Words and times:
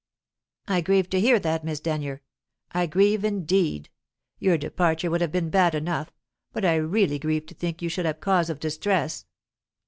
"I 0.67 0.81
grieve 0.81 1.11
to 1.11 1.19
hear 1.19 1.37
that, 1.41 1.63
Miss 1.63 1.79
Denyer; 1.79 2.23
I 2.71 2.87
grieve 2.87 3.23
indeed. 3.23 3.89
Your 4.39 4.57
departure 4.57 5.11
would 5.11 5.21
have 5.21 5.31
been 5.31 5.51
bad 5.51 5.75
enough, 5.75 6.11
but 6.51 6.65
I 6.65 6.73
really 6.77 7.19
grieve 7.19 7.45
to 7.45 7.53
think 7.53 7.83
you 7.83 7.89
should 7.89 8.07
have 8.07 8.19
cause 8.19 8.49
of 8.49 8.59
distress." 8.59 9.27